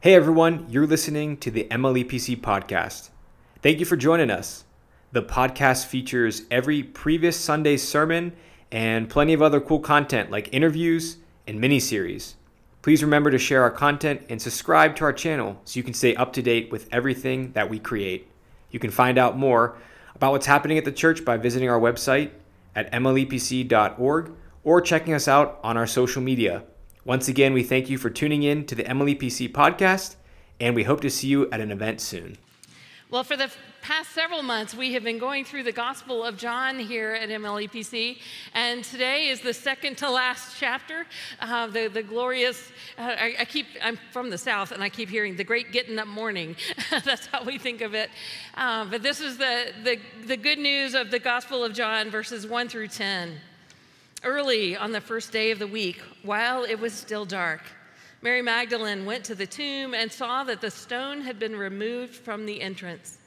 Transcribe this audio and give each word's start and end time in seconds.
Hey 0.00 0.14
everyone, 0.14 0.66
you're 0.68 0.86
listening 0.86 1.38
to 1.38 1.50
the 1.50 1.66
MLEPC 1.72 2.40
podcast. 2.40 3.10
Thank 3.62 3.80
you 3.80 3.84
for 3.84 3.96
joining 3.96 4.30
us. 4.30 4.62
The 5.10 5.24
podcast 5.24 5.86
features 5.86 6.42
every 6.52 6.84
previous 6.84 7.36
Sunday's 7.36 7.82
sermon 7.82 8.32
and 8.70 9.10
plenty 9.10 9.32
of 9.32 9.42
other 9.42 9.60
cool 9.60 9.80
content 9.80 10.30
like 10.30 10.54
interviews 10.54 11.16
and 11.48 11.60
mini 11.60 11.80
series. 11.80 12.36
Please 12.80 13.02
remember 13.02 13.32
to 13.32 13.38
share 13.38 13.64
our 13.64 13.72
content 13.72 14.22
and 14.28 14.40
subscribe 14.40 14.94
to 14.94 15.04
our 15.04 15.12
channel 15.12 15.60
so 15.64 15.76
you 15.76 15.82
can 15.82 15.94
stay 15.94 16.14
up 16.14 16.32
to 16.34 16.42
date 16.42 16.70
with 16.70 16.88
everything 16.92 17.50
that 17.54 17.68
we 17.68 17.80
create. 17.80 18.30
You 18.70 18.78
can 18.78 18.92
find 18.92 19.18
out 19.18 19.36
more 19.36 19.78
about 20.14 20.30
what's 20.30 20.46
happening 20.46 20.78
at 20.78 20.84
the 20.84 20.92
church 20.92 21.24
by 21.24 21.38
visiting 21.38 21.68
our 21.68 21.80
website 21.80 22.30
at 22.76 22.92
mlepc.org 22.92 24.30
or 24.62 24.80
checking 24.80 25.14
us 25.14 25.26
out 25.26 25.58
on 25.64 25.76
our 25.76 25.88
social 25.88 26.22
media. 26.22 26.62
Once 27.08 27.26
again, 27.26 27.54
we 27.54 27.62
thank 27.62 27.88
you 27.88 27.96
for 27.96 28.10
tuning 28.10 28.42
in 28.42 28.66
to 28.66 28.74
the 28.74 28.84
MLEPC 28.84 29.50
podcast, 29.50 30.16
and 30.60 30.74
we 30.74 30.84
hope 30.84 31.00
to 31.00 31.08
see 31.08 31.26
you 31.26 31.50
at 31.50 31.58
an 31.58 31.70
event 31.70 32.02
soon. 32.02 32.36
Well, 33.08 33.24
for 33.24 33.34
the 33.34 33.50
past 33.80 34.10
several 34.10 34.42
months, 34.42 34.74
we 34.74 34.92
have 34.92 35.04
been 35.04 35.18
going 35.18 35.46
through 35.46 35.62
the 35.62 35.72
Gospel 35.72 36.22
of 36.22 36.36
John 36.36 36.78
here 36.78 37.12
at 37.12 37.30
MLEPC, 37.30 38.18
and 38.52 38.84
today 38.84 39.28
is 39.28 39.40
the 39.40 39.54
second 39.54 39.96
to 39.96 40.10
last 40.10 40.58
chapter. 40.60 41.06
Uh, 41.40 41.68
the, 41.68 41.88
the 41.88 42.02
glorious, 42.02 42.62
uh, 42.98 43.14
I, 43.18 43.36
I, 43.38 43.44
keep, 43.46 43.64
I'm 43.82 43.98
from 44.12 44.28
the 44.28 44.36
South, 44.36 44.70
and 44.70 44.82
I 44.82 44.90
keep 44.90 45.08
hearing 45.08 45.34
the 45.34 45.44
great 45.44 45.72
getting 45.72 45.98
up 45.98 46.08
morning. 46.08 46.56
That's 46.90 47.24
how 47.28 47.42
we 47.42 47.56
think 47.56 47.80
of 47.80 47.94
it. 47.94 48.10
Uh, 48.54 48.84
but 48.84 49.02
this 49.02 49.20
is 49.20 49.38
the, 49.38 49.72
the, 49.82 49.98
the 50.26 50.36
good 50.36 50.58
news 50.58 50.92
of 50.94 51.10
the 51.10 51.18
Gospel 51.18 51.64
of 51.64 51.72
John, 51.72 52.10
verses 52.10 52.46
1 52.46 52.68
through 52.68 52.88
10. 52.88 53.40
Early 54.24 54.76
on 54.76 54.90
the 54.90 55.00
first 55.00 55.30
day 55.30 55.52
of 55.52 55.60
the 55.60 55.66
week, 55.66 56.00
while 56.22 56.64
it 56.64 56.80
was 56.80 56.92
still 56.92 57.24
dark, 57.24 57.62
Mary 58.20 58.42
Magdalene 58.42 59.06
went 59.06 59.24
to 59.24 59.34
the 59.36 59.46
tomb 59.46 59.94
and 59.94 60.10
saw 60.10 60.42
that 60.42 60.60
the 60.60 60.72
stone 60.72 61.20
had 61.20 61.38
been 61.38 61.54
removed 61.54 62.14
from 62.14 62.44
the 62.44 62.60
entrance. 62.60 63.18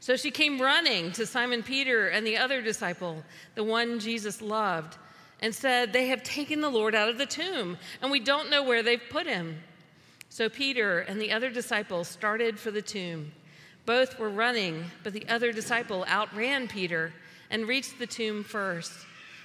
So 0.00 0.16
she 0.16 0.32
came 0.32 0.60
running 0.60 1.12
to 1.12 1.24
Simon 1.24 1.62
Peter 1.62 2.08
and 2.08 2.26
the 2.26 2.36
other 2.36 2.60
disciple, 2.62 3.22
the 3.54 3.62
one 3.62 4.00
Jesus 4.00 4.42
loved, 4.42 4.96
and 5.40 5.54
said, 5.54 5.92
They 5.92 6.08
have 6.08 6.24
taken 6.24 6.60
the 6.60 6.68
Lord 6.68 6.96
out 6.96 7.08
of 7.08 7.18
the 7.18 7.26
tomb, 7.26 7.78
and 8.02 8.10
we 8.10 8.18
don't 8.18 8.50
know 8.50 8.64
where 8.64 8.82
they've 8.82 9.00
put 9.08 9.26
him. 9.26 9.56
So 10.30 10.48
Peter 10.48 11.00
and 11.00 11.20
the 11.20 11.30
other 11.30 11.50
disciple 11.50 12.02
started 12.02 12.58
for 12.58 12.72
the 12.72 12.82
tomb. 12.82 13.30
Both 13.86 14.18
were 14.18 14.30
running, 14.30 14.86
but 15.04 15.12
the 15.12 15.28
other 15.28 15.52
disciple 15.52 16.04
outran 16.08 16.66
Peter 16.66 17.12
and 17.50 17.68
reached 17.68 18.00
the 18.00 18.06
tomb 18.06 18.42
first. 18.42 18.92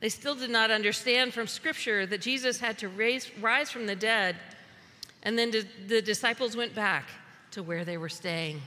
They 0.00 0.08
still 0.08 0.34
did 0.34 0.50
not 0.50 0.70
understand 0.70 1.34
from 1.34 1.46
Scripture 1.46 2.06
that 2.06 2.20
Jesus 2.20 2.58
had 2.58 2.78
to 2.78 2.88
raise, 2.88 3.30
rise 3.38 3.70
from 3.70 3.86
the 3.86 3.96
dead 3.96 4.36
and 5.22 5.38
then 5.38 5.52
the 5.86 6.00
disciples 6.00 6.56
went 6.56 6.74
back 6.74 7.08
to 7.52 7.62
where 7.62 7.84
they 7.84 7.98
were 7.98 8.08
staying. 8.08 8.62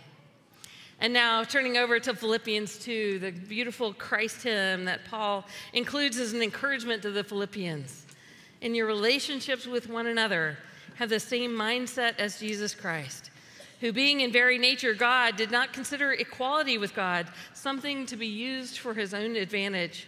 And 1.00 1.12
now, 1.12 1.44
turning 1.44 1.78
over 1.78 2.00
to 2.00 2.14
Philippians 2.14 2.78
2, 2.80 3.20
the 3.20 3.32
beautiful 3.32 3.94
Christ 3.94 4.44
hymn 4.44 4.86
that 4.86 5.04
Paul 5.06 5.46
includes 5.74 6.18
as 6.18 6.34
an 6.34 6.42
encouragement 6.42 7.02
to 7.02 7.12
the 7.12 7.24
Philippians. 7.24 8.06
In 8.62 8.76
your 8.76 8.86
relationships 8.86 9.66
with 9.66 9.90
one 9.90 10.08
another, 10.08 10.58
have 10.96 11.10
the 11.10 11.20
same 11.20 11.52
mindset 11.52 12.20
as 12.20 12.40
Jesus 12.40 12.76
Christ, 12.76 13.32
who, 13.82 13.92
being 13.92 14.22
in 14.22 14.32
very 14.32 14.58
nature 14.58 14.94
God, 14.94 15.36
did 15.36 15.52
not 15.52 15.74
consider 15.74 16.14
equality 16.14 16.78
with 16.78 16.96
God 16.96 17.28
something 17.54 18.06
to 18.06 18.16
be 18.16 18.28
used 18.28 18.78
for 18.78 18.94
his 18.94 19.14
own 19.14 19.36
advantage. 19.36 20.08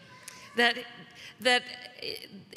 That, 0.55 0.77
that 1.41 1.63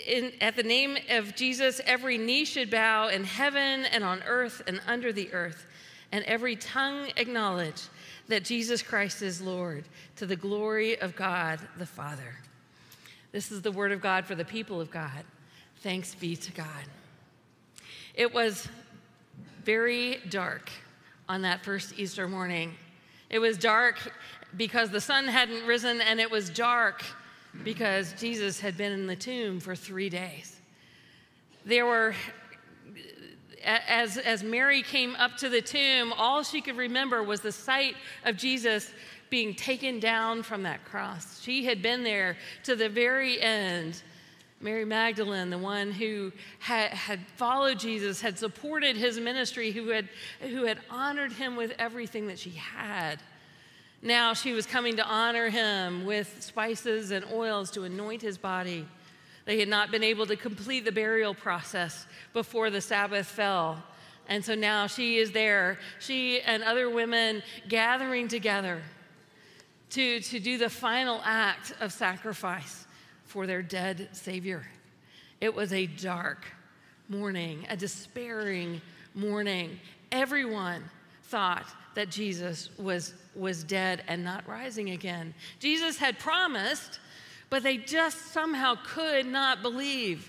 in, 0.07 0.33
at 0.41 0.57
the 0.57 0.63
name 0.63 0.97
of 1.11 1.35
Jesus, 1.35 1.81
every 1.87 2.19
knee 2.19 2.45
should 2.45 2.71
bow 2.71 3.09
in 3.09 3.25
heaven 3.25 3.85
and 3.85 4.03
on 4.05 4.23
earth 4.25 4.63
and 4.67 4.81
under 4.87 5.13
the 5.13 5.33
earth, 5.33 5.67
and 6.13 6.25
every 6.25 6.57
tongue 6.57 7.11
acknowledge 7.17 7.83
that 8.29 8.45
Jesus 8.45 8.83
Christ 8.83 9.23
is 9.23 9.41
Lord 9.41 9.85
to 10.17 10.27
the 10.27 10.37
glory 10.37 10.99
of 10.99 11.15
God 11.15 11.61
the 11.79 11.87
Father. 11.87 12.37
This 13.33 13.51
is 13.51 13.63
the 13.63 13.73
word 13.73 13.93
of 13.93 14.01
God 14.01 14.25
for 14.25 14.35
the 14.35 14.45
people 14.45 14.81
of 14.81 14.91
God. 14.91 15.25
Thanks 15.79 16.15
be 16.15 16.37
to 16.37 16.53
God. 16.53 16.67
It 18.15 18.33
was 18.33 18.69
very 19.65 20.21
dark 20.31 20.71
on 21.29 21.43
that 21.43 21.65
first 21.65 21.99
Easter 21.99 22.29
morning. 22.29 22.75
It 23.31 23.39
was 23.41 23.59
dark 23.59 24.13
because 24.57 24.91
the 24.91 25.01
sun 25.01 25.27
hadn't 25.27 25.67
risen, 25.67 26.01
and 26.01 26.21
it 26.21 26.31
was 26.31 26.49
dark 26.49 27.03
because 27.63 28.13
Jesus 28.15 28.61
had 28.61 28.77
been 28.77 28.93
in 28.93 29.07
the 29.07 29.17
tomb 29.17 29.61
for 29.61 29.77
three 29.77 30.09
days. 30.09 30.59
There 31.65 31.87
were 31.87 32.15
as, 33.65 34.19
as 34.19 34.43
Mary 34.43 34.83
came 34.83 35.15
up 35.17 35.37
to 35.39 35.49
the 35.49 35.63
tomb, 35.63 36.13
all 36.13 36.43
she 36.43 36.61
could 36.61 36.77
remember 36.77 37.23
was 37.23 37.41
the 37.41 37.53
sight 37.53 37.97
of 38.25 38.37
Jesus 38.37 38.93
being 39.31 39.55
taken 39.55 40.01
down 40.01 40.43
from 40.43 40.63
that 40.65 40.85
cross. 40.85 41.41
She 41.41 41.65
had 41.65 41.83
been 41.83 42.05
there 42.05 42.37
to 42.65 42.77
the 42.77 42.89
very 42.89 43.41
end. 43.41 44.03
Mary 44.61 44.85
Magdalene, 44.85 45.51
the 45.51 45.59
one 45.59 45.91
who 45.91 46.33
had, 46.59 46.91
had 46.91 47.21
followed 47.37 47.79
Jesus, 47.79 48.21
had 48.21 48.39
supported 48.39 48.97
his 48.97 49.19
ministry, 49.19 49.73
who 49.73 49.89
had, 49.89 50.09
who 50.41 50.65
had 50.65 50.79
honored 50.89 51.33
him 51.33 51.57
with 51.57 51.73
everything 51.79 52.29
that 52.29 52.39
she 52.39 52.51
had. 52.51 53.19
Now 54.05 54.35
she 54.35 54.53
was 54.53 54.67
coming 54.67 54.97
to 54.97 55.05
honor 55.05 55.49
him 55.49 56.05
with 56.05 56.43
spices 56.43 57.11
and 57.11 57.25
oils 57.33 57.71
to 57.71 57.85
anoint 57.85 58.21
his 58.21 58.37
body. 58.37 58.87
They 59.47 59.59
had 59.59 59.69
not 59.69 59.91
been 59.91 60.05
able 60.05 60.27
to 60.27 60.37
complete 60.37 60.85
the 60.85 60.93
burial 60.93 61.33
process 61.33 62.07
before 62.35 62.69
the 62.69 62.83
Sabbath 62.83 63.27
fell. 63.27 63.83
And 64.29 64.45
so 64.45 64.55
now 64.55 64.89
she 64.89 65.17
is 65.17 65.33
there, 65.33 65.79
she 66.01 66.43
and 66.43 66.63
other 66.63 66.91
women 66.91 67.43
gathering 67.67 68.29
together 68.29 68.83
to, 69.91 70.21
to 70.21 70.39
do 70.39 70.59
the 70.59 70.69
final 70.71 71.23
act 71.25 71.73
of 71.81 71.91
sacrifice 71.91 72.87
for 73.25 73.47
their 73.47 73.63
dead 73.63 74.11
Savior. 74.13 74.67
It 75.41 75.55
was 75.55 75.73
a 75.73 75.87
dark 75.87 76.45
morning, 77.09 77.67
a 77.71 77.77
despairing 77.77 78.83
morning. 79.15 79.81
Everyone 80.13 80.85
thought 81.25 81.67
that 81.95 82.11
Jesus 82.11 82.69
was, 82.79 83.15
was 83.37 83.65
dead 83.65 84.03
and 84.09 84.25
not 84.25 84.47
rising 84.49 84.91
again. 84.91 85.35
Jesus 85.59 85.99
had 85.99 86.19
promised 86.19 87.01
but 87.55 87.63
they 87.63 87.77
just 87.77 88.33
somehow 88.33 88.75
could 88.85 89.27
not 89.27 89.63
believe. 89.63 90.29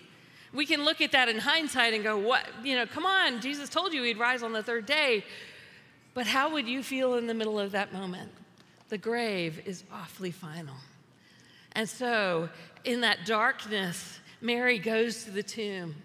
We 0.53 0.67
can 0.67 0.85
look 0.85 1.01
at 1.01 1.11
that 1.13 1.27
in 1.27 1.39
hindsight 1.39 1.93
and 1.95 2.03
go, 2.03 2.19
what, 2.19 2.45
you 2.63 2.75
know, 2.75 2.85
come 2.85 3.03
on, 3.03 3.41
Jesus 3.41 3.67
told 3.67 3.93
you 3.93 4.03
he'd 4.03 4.19
rise 4.19 4.43
on 4.43 4.53
the 4.53 4.61
third 4.61 4.85
day. 4.85 5.25
But 6.13 6.27
how 6.27 6.51
would 6.53 6.67
you 6.67 6.83
feel 6.83 7.15
in 7.15 7.25
the 7.25 7.33
middle 7.33 7.59
of 7.59 7.71
that 7.71 7.91
moment? 7.91 8.31
The 8.89 8.99
grave 8.99 9.59
is 9.65 9.83
awfully 9.91 10.29
final. 10.29 10.75
And 11.71 11.89
so, 11.89 12.47
in 12.83 13.01
that 13.01 13.25
darkness, 13.25 14.19
Mary 14.39 14.77
goes 14.77 15.23
to 15.23 15.31
the 15.31 15.41
tomb. 15.41 15.95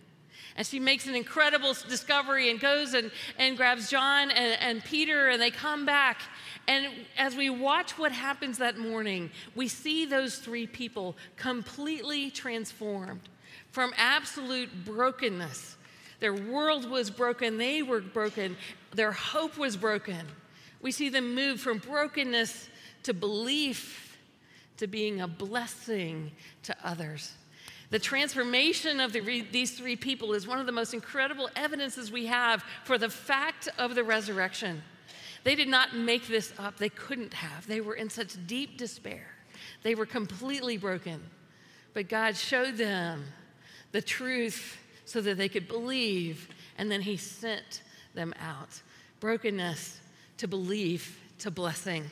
And 0.57 0.67
she 0.67 0.81
makes 0.81 1.07
an 1.07 1.15
incredible 1.15 1.75
discovery 1.89 2.51
and 2.51 2.61
goes 2.61 2.95
and, 2.95 3.11
and 3.39 3.57
grabs 3.57 3.91
John 3.91 4.31
and, 4.31 4.61
and 4.61 4.85
Peter, 4.85 5.29
and 5.29 5.41
they 5.41 5.51
come 5.51 5.87
back. 5.87 6.21
And 6.69 6.87
as 7.17 7.35
we 7.37 7.51
watch 7.51 7.99
what 7.99 8.13
happens 8.13 8.59
that 8.59 8.79
morning, 8.79 9.31
we 9.55 9.69
see 9.69 10.07
those 10.07 10.37
three 10.37 10.67
people 10.67 11.17
completely 11.37 12.31
transformed 12.31 13.29
from 13.71 13.93
absolute 13.97 14.85
brokenness. 14.85 15.77
Their 16.21 16.35
world 16.35 16.89
was 16.89 17.11
broken, 17.11 17.57
they 17.57 17.83
were 17.83 18.01
broken, 18.01 18.57
their 18.95 19.13
hope 19.13 19.57
was 19.57 19.77
broken. 19.77 20.27
We 20.83 20.93
see 20.93 21.09
them 21.09 21.35
move 21.35 21.61
from 21.61 21.79
brokenness 21.79 22.69
to 23.05 23.15
belief 23.15 24.19
to 24.77 24.87
being 24.87 25.21
a 25.21 25.29
blessing 25.29 26.33
to 26.63 26.77
others. 26.83 27.35
The 27.91 27.99
transformation 27.99 29.01
of 29.01 29.13
the, 29.13 29.45
these 29.51 29.73
three 29.73 29.97
people 29.97 30.33
is 30.33 30.47
one 30.47 30.61
of 30.61 30.67
the 30.67 30.73
most 30.73 30.95
incredible 30.95 31.51
evidences 31.57 32.13
we 32.13 32.27
have 32.27 32.63
for 32.85 32.99
the 32.99 33.11
fact 33.11 33.69
of 33.79 33.97
the 33.97 34.05
resurrection. 34.05 34.83
They 35.43 35.57
did 35.57 35.69
not 35.69 35.97
make 35.97 36.29
this 36.29 36.53
up, 36.59 36.77
they 36.77 36.89
couldn't 36.89 37.35
have. 37.35 37.67
They 37.67 37.81
were 37.81 37.95
in 37.95 38.09
such 38.09 38.35
deep 38.47 38.79
despair, 38.79 39.27
they 39.83 39.95
were 39.95 40.07
completely 40.07 40.77
broken. 40.77 41.21
But 41.93 42.09
God 42.09 42.37
showed 42.37 42.77
them 42.77 43.25
the 43.91 44.01
truth 44.01 44.79
so 45.05 45.21
that 45.21 45.37
they 45.37 45.49
could 45.49 45.67
believe, 45.67 46.49
and 46.79 46.89
then 46.91 47.01
He 47.01 47.17
sent 47.17 47.83
them 48.15 48.33
out. 48.41 48.81
Brokenness 49.19 50.01
to 50.37 50.47
belief 50.47 51.21
to 51.41 51.51
blessing. 51.51 52.05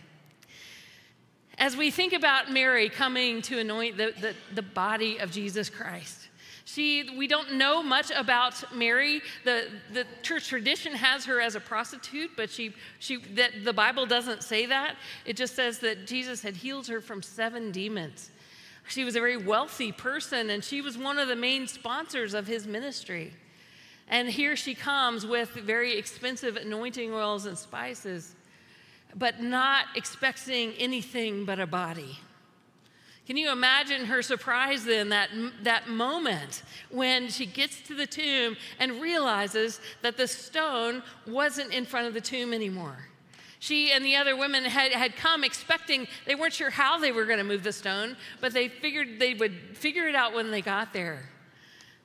As 1.58 1.76
we 1.76 1.90
think 1.90 2.12
about 2.12 2.52
Mary 2.52 2.88
coming 2.88 3.42
to 3.42 3.58
anoint 3.58 3.96
the, 3.96 4.14
the, 4.20 4.34
the, 4.54 4.62
body 4.62 5.18
of 5.18 5.32
Jesus 5.32 5.68
Christ, 5.68 6.28
she, 6.64 7.16
we 7.18 7.26
don't 7.26 7.54
know 7.54 7.82
much 7.82 8.12
about 8.14 8.72
Mary. 8.72 9.22
The, 9.44 9.66
the 9.92 10.06
church 10.22 10.46
tradition 10.46 10.92
has 10.92 11.24
her 11.24 11.40
as 11.40 11.56
a 11.56 11.60
prostitute, 11.60 12.30
but 12.36 12.48
she, 12.48 12.74
she, 13.00 13.16
that 13.34 13.64
the 13.64 13.72
Bible 13.72 14.06
doesn't 14.06 14.44
say 14.44 14.66
that. 14.66 14.94
It 15.24 15.36
just 15.36 15.56
says 15.56 15.80
that 15.80 16.06
Jesus 16.06 16.42
had 16.42 16.54
healed 16.54 16.86
her 16.86 17.00
from 17.00 17.22
seven 17.22 17.72
demons. 17.72 18.30
She 18.88 19.04
was 19.04 19.16
a 19.16 19.20
very 19.20 19.36
wealthy 19.36 19.90
person, 19.90 20.50
and 20.50 20.62
she 20.62 20.80
was 20.80 20.96
one 20.96 21.18
of 21.18 21.26
the 21.26 21.36
main 21.36 21.66
sponsors 21.66 22.34
of 22.34 22.46
his 22.46 22.68
ministry. 22.68 23.32
And 24.06 24.28
here 24.28 24.54
she 24.54 24.76
comes 24.76 25.26
with 25.26 25.50
very 25.50 25.98
expensive 25.98 26.56
anointing 26.56 27.12
oils 27.12 27.46
and 27.46 27.58
spices 27.58 28.36
but 29.14 29.42
not 29.42 29.86
expecting 29.96 30.72
anything 30.74 31.44
but 31.44 31.58
a 31.58 31.66
body. 31.66 32.18
Can 33.26 33.36
you 33.36 33.52
imagine 33.52 34.06
her 34.06 34.22
surprise 34.22 34.86
then, 34.86 35.10
that, 35.10 35.28
that 35.62 35.86
moment 35.86 36.62
when 36.90 37.28
she 37.28 37.44
gets 37.44 37.82
to 37.82 37.94
the 37.94 38.06
tomb 38.06 38.56
and 38.78 39.02
realizes 39.02 39.82
that 40.00 40.16
the 40.16 40.26
stone 40.26 41.02
wasn't 41.26 41.74
in 41.74 41.84
front 41.84 42.06
of 42.06 42.14
the 42.14 42.22
tomb 42.22 42.54
anymore? 42.54 42.96
She 43.58 43.92
and 43.92 44.02
the 44.02 44.16
other 44.16 44.34
women 44.34 44.64
had, 44.64 44.92
had 44.92 45.16
come 45.16 45.44
expecting, 45.44 46.06
they 46.26 46.36
weren't 46.36 46.54
sure 46.54 46.70
how 46.70 46.98
they 46.98 47.12
were 47.12 47.26
going 47.26 47.38
to 47.38 47.44
move 47.44 47.64
the 47.64 47.72
stone, 47.72 48.16
but 48.40 48.54
they 48.54 48.68
figured 48.68 49.18
they 49.18 49.34
would 49.34 49.76
figure 49.76 50.08
it 50.08 50.14
out 50.14 50.32
when 50.32 50.50
they 50.50 50.62
got 50.62 50.94
there. 50.94 51.28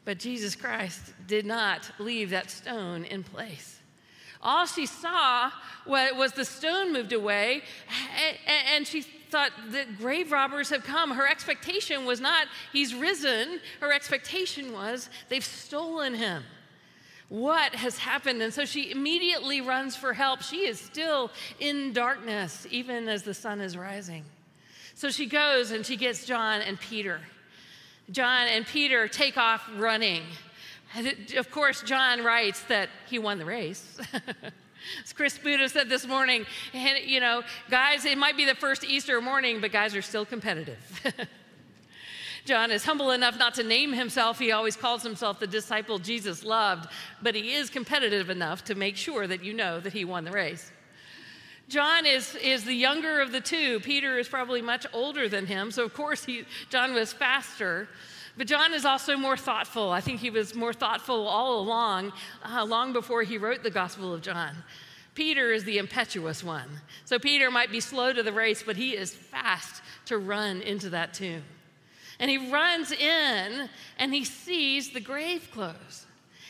But 0.04 0.20
Jesus 0.20 0.56
Christ 0.56 1.14
did 1.28 1.46
not 1.46 1.90
leave 2.00 2.32
that 2.32 2.52
stone 2.52 3.06
in 3.06 3.24
place. 3.24 3.80
All 4.44 4.66
she 4.66 4.86
saw 4.86 5.50
was 5.88 6.34
the 6.34 6.46
stone 6.46 6.94
moved 6.94 7.14
away, 7.14 7.64
and 8.76 8.86
she 8.86 9.02
thought 9.02 9.52
the 9.72 9.86
grave 9.98 10.32
robbers 10.32 10.70
have 10.70 10.84
come. 10.84 11.12
Her 11.12 11.28
expectation 11.28 12.06
was 12.06 12.22
not, 12.22 12.48
he's 12.72 12.94
risen. 12.94 13.60
Her 13.80 13.92
expectation 13.92 14.74
was, 14.74 15.10
they've 15.30 15.44
stolen 15.44 16.14
him. 16.14 16.44
What 17.30 17.74
has 17.74 17.98
happened? 17.98 18.44
And 18.44 18.54
so 18.54 18.64
she 18.64 18.92
immediately 18.92 19.60
runs 19.60 19.96
for 19.96 20.14
help. 20.14 20.44
She 20.44 20.68
is 20.68 20.80
still 20.80 21.32
in 21.60 21.94
darkness, 21.94 22.68
even 22.70 23.08
as 23.08 23.24
the 23.24 23.34
sun 23.34 23.60
is 23.60 23.76
rising. 23.76 24.24
So 24.94 25.10
she 25.10 25.26
goes 25.26 25.72
and 25.72 25.84
she 25.84 25.96
gets 25.96 26.26
John 26.28 26.62
and 26.62 26.80
Peter. 26.80 27.22
John 28.12 28.48
and 28.48 28.68
Peter 28.68 29.08
take 29.08 29.38
off 29.38 29.68
running. 29.78 30.22
Of 31.36 31.50
course, 31.50 31.82
John 31.82 32.24
writes 32.24 32.62
that 32.64 32.90
he 33.08 33.18
won 33.20 33.40
the 33.40 33.46
race. 33.46 34.00
As 35.04 35.14
Chris 35.14 35.38
Buddha 35.38 35.70
said 35.70 35.90
this 35.90 36.06
morning, 36.06 36.46
you 37.06 37.20
know, 37.20 37.42
guys, 37.70 38.06
it 38.06 38.18
might 38.18 38.38
be 38.38 38.46
the 38.46 38.56
first 38.56 38.84
Easter 38.84 39.20
morning, 39.22 39.62
but 39.62 39.72
guys 39.72 39.96
are 39.96 40.02
still 40.02 40.26
competitive. 40.26 40.78
John 42.46 42.72
is 42.72 42.84
humble 42.84 43.12
enough 43.12 43.40
not 43.40 43.54
to 43.56 43.64
name 43.64 43.94
himself. 43.94 44.38
He 44.38 44.52
always 44.52 44.76
calls 44.76 45.02
himself 45.02 45.40
the 45.40 45.48
disciple 45.48 45.98
Jesus 45.98 46.44
loved, 46.44 46.90
but 47.22 47.36
he 47.36 47.54
is 47.54 47.70
competitive 47.70 48.30
enough 48.30 48.66
to 48.66 48.76
make 48.76 48.98
sure 48.98 49.26
that 49.28 49.44
you 49.44 49.54
know 49.54 49.80
that 49.80 49.94
he 49.94 50.04
won 50.04 50.26
the 50.26 50.32
race. 50.32 50.72
John 51.70 52.06
is, 52.06 52.36
is 52.36 52.66
the 52.66 52.74
younger 52.74 53.22
of 53.22 53.32
the 53.32 53.40
two. 53.40 53.80
Peter 53.80 54.20
is 54.20 54.28
probably 54.28 54.62
much 54.62 54.86
older 54.92 55.30
than 55.30 55.46
him, 55.46 55.72
so 55.72 55.86
of 55.86 55.94
course 55.94 56.26
he, 56.26 56.44
John 56.70 56.94
was 56.94 57.14
faster. 57.14 57.88
But 58.36 58.48
John 58.48 58.74
is 58.74 58.86
also 58.86 59.16
more 59.16 59.38
thoughtful. 59.38 59.92
I 59.92 60.02
think 60.02 60.20
he 60.20 60.30
was 60.30 60.56
more 60.56 60.74
thoughtful 60.74 61.28
all 61.28 61.60
along, 61.60 62.14
uh, 62.44 62.66
long 62.66 62.92
before 62.92 63.24
he 63.24 63.38
wrote 63.38 63.62
the 63.62 63.70
Gospel 63.70 64.14
of 64.14 64.22
John. 64.22 64.56
Peter 65.14 65.52
is 65.52 65.64
the 65.64 65.78
impetuous 65.78 66.44
one. 66.44 66.68
So 67.06 67.20
Peter 67.20 67.52
might 67.52 67.72
be 67.72 67.80
slow 67.80 68.12
to 68.12 68.24
the 68.24 68.34
race, 68.34 68.64
but 68.64 68.76
he 68.76 68.96
is 68.96 69.14
fast 69.14 69.84
to 70.06 70.18
run 70.18 70.62
into 70.62 70.90
that 70.90 71.14
tomb. 71.14 71.44
And 72.20 72.32
he 72.32 72.52
runs 72.52 72.92
in 72.92 73.70
and 74.00 74.14
he 74.14 74.24
sees 74.24 74.92
the 74.92 75.00
grave 75.00 75.50
clothes. 75.52 76.08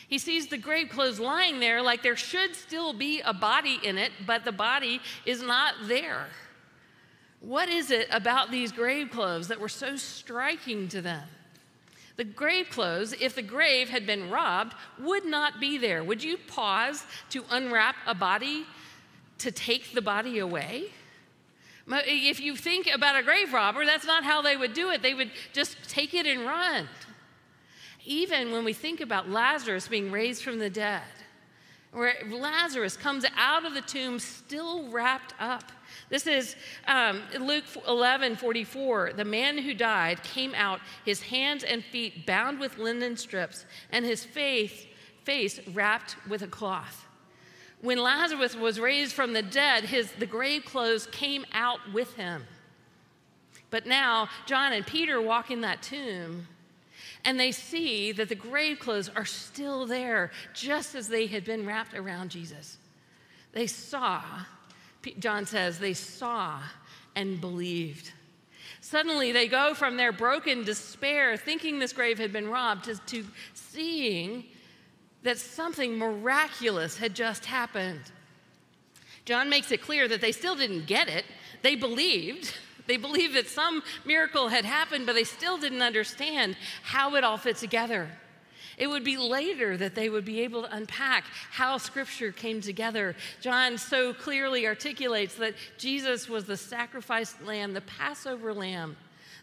He 0.08 0.18
sees 0.18 0.46
the 0.46 0.58
grave 0.58 0.88
clothes 0.88 1.20
lying 1.20 1.60
there 1.60 1.82
like 1.82 2.02
there 2.02 2.16
should 2.16 2.54
still 2.54 2.92
be 2.92 3.20
a 3.20 3.34
body 3.34 3.80
in 3.82 3.98
it, 3.98 4.12
but 4.26 4.44
the 4.44 4.52
body 4.52 5.00
is 5.26 5.42
not 5.42 5.74
there. 5.84 6.26
What 7.40 7.68
is 7.68 7.90
it 7.90 8.08
about 8.10 8.50
these 8.50 8.72
grave 8.72 9.10
clothes 9.10 9.48
that 9.48 9.60
were 9.60 9.68
so 9.68 9.96
striking 9.96 10.88
to 10.88 11.02
them? 11.02 11.24
The 12.16 12.24
grave 12.24 12.70
clothes, 12.70 13.12
if 13.20 13.34
the 13.34 13.42
grave 13.42 13.88
had 13.88 14.06
been 14.06 14.30
robbed, 14.30 14.74
would 15.00 15.24
not 15.24 15.58
be 15.58 15.78
there. 15.78 16.04
Would 16.04 16.22
you 16.22 16.36
pause 16.36 17.04
to 17.30 17.44
unwrap 17.50 17.96
a 18.06 18.14
body 18.14 18.64
to 19.38 19.50
take 19.50 19.92
the 19.94 20.02
body 20.02 20.38
away? 20.38 20.92
If 21.88 22.40
you 22.40 22.56
think 22.56 22.88
about 22.92 23.18
a 23.18 23.22
grave 23.22 23.52
robber, 23.52 23.84
that's 23.84 24.06
not 24.06 24.24
how 24.24 24.42
they 24.42 24.56
would 24.56 24.74
do 24.74 24.90
it. 24.90 25.02
They 25.02 25.12
would 25.12 25.32
just 25.52 25.76
take 25.88 26.14
it 26.14 26.24
and 26.24 26.42
run. 26.46 26.88
Even 28.06 28.52
when 28.52 28.64
we 28.64 28.72
think 28.72 29.00
about 29.00 29.28
Lazarus 29.28 29.88
being 29.88 30.12
raised 30.12 30.42
from 30.42 30.58
the 30.58 30.70
dead, 30.70 31.02
where 31.92 32.14
Lazarus 32.28 32.96
comes 32.96 33.24
out 33.36 33.64
of 33.64 33.74
the 33.74 33.80
tomb 33.80 34.18
still 34.18 34.88
wrapped 34.88 35.34
up 35.40 35.72
this 36.14 36.28
is 36.28 36.54
um, 36.86 37.22
Luke 37.40 37.64
11 37.88 38.36
44. 38.36 39.14
The 39.16 39.24
man 39.24 39.58
who 39.58 39.74
died 39.74 40.22
came 40.22 40.54
out, 40.54 40.78
his 41.04 41.20
hands 41.20 41.64
and 41.64 41.82
feet 41.82 42.24
bound 42.24 42.60
with 42.60 42.78
linen 42.78 43.16
strips, 43.16 43.66
and 43.90 44.04
his 44.04 44.24
face, 44.24 44.86
face 45.24 45.58
wrapped 45.72 46.14
with 46.28 46.42
a 46.42 46.46
cloth. 46.46 47.04
When 47.80 47.98
Lazarus 47.98 48.54
was 48.54 48.78
raised 48.78 49.12
from 49.12 49.32
the 49.32 49.42
dead, 49.42 49.86
his, 49.86 50.12
the 50.12 50.24
grave 50.24 50.64
clothes 50.64 51.08
came 51.08 51.44
out 51.52 51.80
with 51.92 52.14
him. 52.14 52.44
But 53.70 53.84
now, 53.84 54.28
John 54.46 54.72
and 54.72 54.86
Peter 54.86 55.20
walk 55.20 55.50
in 55.50 55.62
that 55.62 55.82
tomb 55.82 56.46
and 57.24 57.40
they 57.40 57.50
see 57.50 58.12
that 58.12 58.28
the 58.28 58.36
grave 58.36 58.78
clothes 58.78 59.08
are 59.16 59.24
still 59.24 59.84
there, 59.84 60.30
just 60.52 60.94
as 60.94 61.08
they 61.08 61.26
had 61.26 61.44
been 61.44 61.66
wrapped 61.66 61.94
around 61.94 62.30
Jesus. 62.30 62.76
They 63.50 63.66
saw 63.66 64.22
John 65.18 65.46
says, 65.46 65.78
they 65.78 65.94
saw 65.94 66.60
and 67.16 67.40
believed. 67.40 68.12
Suddenly, 68.80 69.32
they 69.32 69.48
go 69.48 69.74
from 69.74 69.96
their 69.96 70.12
broken 70.12 70.64
despair, 70.64 71.36
thinking 71.36 71.78
this 71.78 71.92
grave 71.92 72.18
had 72.18 72.32
been 72.32 72.48
robbed, 72.48 72.84
to, 72.84 72.96
to 73.06 73.24
seeing 73.54 74.44
that 75.22 75.38
something 75.38 75.96
miraculous 75.96 76.98
had 76.98 77.14
just 77.14 77.46
happened. 77.46 78.02
John 79.24 79.48
makes 79.48 79.72
it 79.72 79.80
clear 79.80 80.06
that 80.08 80.20
they 80.20 80.32
still 80.32 80.54
didn't 80.54 80.86
get 80.86 81.08
it. 81.08 81.24
They 81.62 81.76
believed. 81.76 82.54
They 82.86 82.98
believed 82.98 83.34
that 83.34 83.48
some 83.48 83.82
miracle 84.04 84.48
had 84.48 84.66
happened, 84.66 85.06
but 85.06 85.14
they 85.14 85.24
still 85.24 85.56
didn't 85.56 85.80
understand 85.80 86.56
how 86.82 87.14
it 87.14 87.24
all 87.24 87.38
fit 87.38 87.56
together. 87.56 88.10
It 88.76 88.88
would 88.88 89.04
be 89.04 89.16
later 89.16 89.76
that 89.76 89.94
they 89.94 90.08
would 90.08 90.24
be 90.24 90.40
able 90.40 90.62
to 90.62 90.74
unpack 90.74 91.24
how 91.50 91.78
Scripture 91.78 92.32
came 92.32 92.60
together. 92.60 93.14
John 93.40 93.78
so 93.78 94.12
clearly 94.12 94.66
articulates 94.66 95.34
that 95.36 95.54
Jesus 95.78 96.28
was 96.28 96.44
the 96.44 96.56
sacrificed 96.56 97.42
lamb, 97.42 97.72
the 97.72 97.80
Passover 97.82 98.52
lamb, 98.52 98.96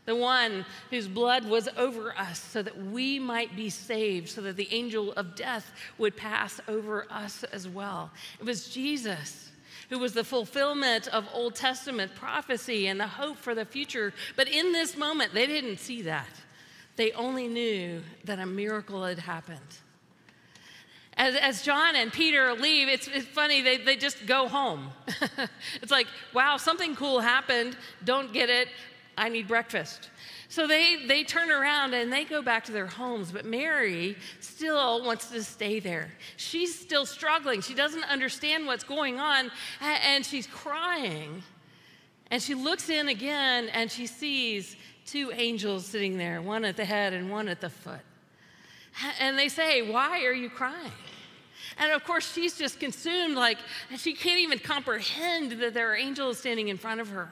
the 0.06 0.16
one 0.16 0.66
whose 0.90 1.08
blood 1.08 1.46
was 1.46 1.70
over 1.78 2.18
us 2.18 2.40
so 2.40 2.62
that 2.62 2.78
we 2.78 3.20
might 3.20 3.56
be 3.56 3.70
saved, 3.70 4.30
so 4.30 4.42
that 4.42 4.58
the 4.58 4.68
angel 4.72 5.14
of 5.14 5.36
death 5.36 5.72
would 5.98 6.18
pass 6.18 6.60
over 6.68 7.06
us 7.12 7.44
as 7.46 7.68
well. 7.68 8.12
It 8.40 8.46
was 8.46 8.70
Jesus 8.70 9.52
who 9.92 10.00
was 10.00 10.14
the 10.14 10.24
fulfillment 10.24 11.10
of 11.10 11.28
Old 11.34 11.54
Testament 11.54 12.16
prophecy 12.16 12.88
and 12.88 12.98
the 12.98 13.08
hope 13.08 13.38
for 13.38 13.54
the 13.54 13.66
future. 13.66 14.14
But 14.38 14.48
in 14.48 14.72
this 14.72 14.96
moment, 14.96 15.34
they 15.34 15.46
didn't 15.46 15.80
see 15.80 16.02
that. 16.04 16.30
They 16.96 17.12
only 17.14 17.48
knew 17.48 18.02
that 18.26 18.40
a 18.40 18.46
miracle 18.46 19.04
had 19.04 19.20
happened. 19.20 19.60
As, 21.18 21.36
as 21.36 21.62
John 21.62 21.96
and 21.96 22.12
Peter 22.12 22.54
leave, 22.54 22.88
it's, 22.88 23.08
it's 23.08 23.28
funny, 23.28 23.62
they, 23.62 23.78
they 23.78 23.96
just 23.96 24.26
go 24.26 24.48
home. 24.48 24.90
it's 25.82 25.92
like, 25.92 26.08
wow, 26.34 26.58
something 26.58 26.96
cool 26.96 27.20
happened. 27.20 27.76
Don't 28.04 28.34
get 28.34 28.50
it. 28.50 28.70
I 29.18 29.30
need 29.30 29.48
breakfast. 29.48 30.10
So 30.48 30.68
they, 30.68 31.06
they 31.08 31.24
turn 31.24 31.52
around 31.52 31.94
and 31.94 32.12
they 32.12 32.24
go 32.24 32.42
back 32.42 32.66
to 32.66 32.72
their 32.72 32.88
homes, 32.88 33.32
but 33.32 33.46
Mary 33.46 34.18
still 34.40 35.06
wants 35.06 35.30
to 35.30 35.44
stay 35.44 35.80
there. 35.80 36.12
She's 36.38 36.78
still 36.78 37.06
struggling. 37.06 37.62
She 37.62 37.74
doesn't 37.74 38.04
understand 38.06 38.66
what's 38.66 38.84
going 38.84 39.20
on, 39.20 39.52
and 39.80 40.26
she's 40.26 40.48
crying. 40.48 41.44
And 42.32 42.42
she 42.42 42.56
looks 42.56 42.90
in 42.90 43.10
again 43.10 43.68
and 43.74 43.92
she 43.92 44.08
sees 44.08 44.78
two 45.06 45.32
angels 45.34 45.86
sitting 45.86 46.18
there, 46.18 46.42
one 46.42 46.66
at 46.66 46.78
the 46.78 46.86
head 46.86 47.14
and 47.14 47.30
one 47.30 47.48
at 47.48 47.62
the 47.62 47.70
foot. 47.70 48.00
And 49.20 49.38
they 49.38 49.50
say, 49.50 49.82
Why 49.90 50.26
are 50.26 50.34
you 50.34 50.50
crying? 50.50 50.92
And 51.78 51.92
of 51.92 52.04
course, 52.04 52.32
she's 52.32 52.58
just 52.58 52.80
consumed, 52.80 53.36
like, 53.36 53.58
she 53.98 54.14
can't 54.14 54.40
even 54.40 54.60
comprehend 54.60 55.54
that 55.54 55.74
there 55.74 55.92
are 55.92 55.96
angels 55.96 56.40
standing 56.40 56.68
in 56.68 56.78
front 56.78 57.00
of 57.02 57.10
her. 57.10 57.30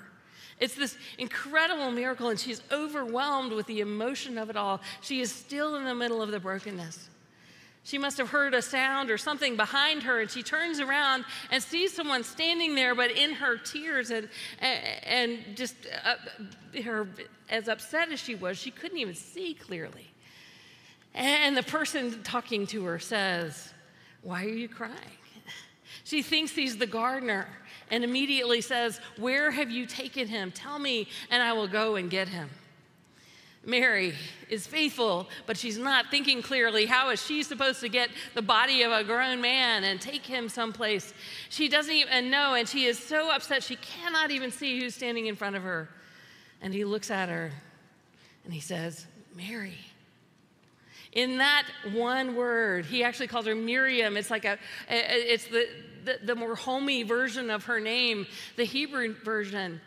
It's 0.59 0.75
this 0.75 0.97
incredible 1.17 1.91
miracle, 1.91 2.29
and 2.29 2.39
she's 2.39 2.61
overwhelmed 2.71 3.53
with 3.53 3.65
the 3.67 3.79
emotion 3.79 4.38
of 4.38 4.49
it 4.49 4.57
all. 4.57 4.81
She 5.01 5.21
is 5.21 5.31
still 5.31 5.75
in 5.75 5.85
the 5.85 5.95
middle 5.95 6.21
of 6.21 6.31
the 6.31 6.39
brokenness. 6.39 7.09
She 7.89 7.98
must 7.98 8.19
have 8.19 8.29
heard 8.29 8.53
a 8.53 8.62
sound 8.62 9.10
or 9.10 9.17
something 9.17 9.55
behind 9.55 10.03
her, 10.03 10.22
and 10.22 10.29
she 10.29 10.43
turns 10.43 10.79
around 10.79 11.25
and 11.50 11.62
sees 11.62 11.91
someone 11.91 12.24
standing 12.24 12.75
there, 12.75 12.93
but 12.93 13.10
in 13.10 13.31
her 13.31 13.58
tears 13.58 14.12
and, 14.12 14.29
and 14.60 15.39
just 15.55 15.74
uh, 16.05 16.81
her, 16.84 17.08
as 17.50 17.67
upset 17.67 18.12
as 18.12 18.19
she 18.19 18.36
was, 18.36 18.60
she 18.60 18.69
couldn't 18.69 19.00
even 19.00 19.15
see 19.15 19.55
clearly. 19.55 20.05
And 21.15 21.58
the 21.58 21.63
person 21.63 22.22
talking 22.22 22.67
to 22.67 22.86
her 22.86 23.00
says, 23.00 23.74
Why 24.22 24.46
are 24.46 24.50
you 24.50 24.69
crying? 24.69 24.93
She 26.03 26.22
thinks 26.22 26.51
he's 26.51 26.77
the 26.77 26.86
gardener 26.86 27.48
and 27.89 28.03
immediately 28.03 28.62
says, 28.62 29.01
Where 29.17 29.50
have 29.50 29.72
you 29.72 29.88
taken 29.88 30.27
him? 30.27 30.51
Tell 30.51 30.77
me, 30.77 31.08
and 31.31 31.41
I 31.41 31.53
will 31.53 31.67
go 31.67 31.96
and 31.96 32.08
get 32.08 32.27
him. 32.27 32.51
Mary 33.69 34.13
is 34.49 34.65
faithful, 34.65 35.29
but 35.45 35.57
she's 35.57 35.77
not 35.77 36.09
thinking 36.09 36.41
clearly. 36.41 36.85
How 36.85 37.11
is 37.11 37.23
she 37.23 37.43
supposed 37.43 37.79
to 37.81 37.89
get 37.89 38.09
the 38.33 38.41
body 38.41 38.81
of 38.81 38.91
a 38.91 39.03
grown 39.03 39.41
man 39.41 39.83
and 39.83 40.01
take 40.01 40.25
him 40.25 40.49
someplace? 40.49 41.13
She 41.49 41.69
doesn't 41.69 41.93
even 41.93 42.29
know, 42.29 42.55
and 42.55 42.67
she 42.67 42.85
is 42.85 42.97
so 42.97 43.31
upset 43.31 43.63
she 43.63 43.75
cannot 43.75 44.31
even 44.31 44.51
see 44.51 44.79
who's 44.79 44.95
standing 44.95 45.27
in 45.27 45.35
front 45.35 45.55
of 45.55 45.63
her. 45.63 45.89
And 46.61 46.73
he 46.73 46.83
looks 46.83 47.11
at 47.11 47.29
her 47.29 47.51
and 48.43 48.53
he 48.53 48.59
says, 48.59 49.05
Mary. 49.35 49.77
In 51.11 51.38
that 51.38 51.65
one 51.91 52.35
word, 52.35 52.85
he 52.85 53.03
actually 53.03 53.27
calls 53.27 53.45
her 53.45 53.55
Miriam. 53.55 54.17
It's 54.17 54.29
like 54.29 54.45
a, 54.45 54.57
it's 54.89 55.47
the, 55.47 55.67
the, 56.05 56.19
the 56.23 56.35
more 56.35 56.55
homey 56.55 57.03
version 57.03 57.49
of 57.49 57.65
her 57.65 57.79
name, 57.79 58.27
the 58.57 58.63
Hebrew 58.63 59.15
version, 59.23 59.81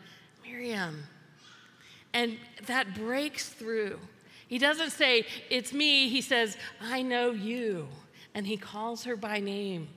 Miriam. 0.45 1.03
And 2.13 2.37
that 2.67 2.93
breaks 2.93 3.49
through. 3.49 3.99
He 4.47 4.57
doesn't 4.57 4.91
say, 4.91 5.25
It's 5.49 5.73
me. 5.73 6.09
He 6.09 6.21
says, 6.21 6.57
I 6.81 7.01
know 7.01 7.31
you. 7.31 7.87
And 8.35 8.45
he 8.45 8.57
calls 8.57 9.03
her 9.03 9.15
by 9.15 9.39
name. 9.39 9.87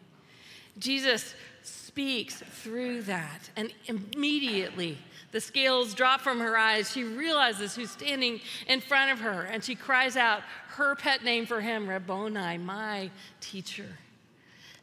Jesus 0.79 1.35
speaks 1.63 2.37
through 2.37 3.03
that. 3.03 3.51
And 3.57 3.73
immediately, 3.87 4.99
the 5.33 5.41
scales 5.41 5.95
drop 5.95 6.21
from 6.21 6.41
her 6.41 6.57
eyes. 6.57 6.91
She 6.93 7.05
realizes 7.05 7.75
who's 7.75 7.91
standing 7.91 8.41
in 8.69 8.81
front 8.81 9.13
of 9.13 9.21
her. 9.21 9.43
And 9.43 9.65
she 9.65 9.75
cries 9.75 10.17
out, 10.17 10.43
her 10.69 10.95
pet 10.95 11.25
name 11.25 11.47
for 11.47 11.61
him, 11.61 11.89
Rabboni, 11.89 12.59
my 12.59 13.11
teacher. 13.41 13.99